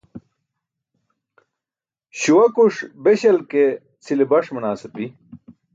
[2.19, 3.63] Śuwakuṣ beśal ke
[4.03, 5.05] cʰile baṣ manaas api.